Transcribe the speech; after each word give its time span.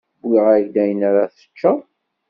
Wwiɣ-ak-d 0.25 0.75
ayen 0.81 1.01
ara 1.09 1.33
teččeḍ. 1.35 1.79